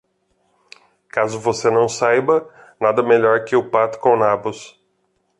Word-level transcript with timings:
Caso 1.09 1.39
você 1.39 1.69
não 1.69 1.87
saiba, 1.87 2.51
nada 2.79 3.03
melhor 3.03 3.45
que 3.45 3.55
o 3.55 3.69
pato 3.69 3.99
com 3.99 4.17
nabos. 4.17 4.75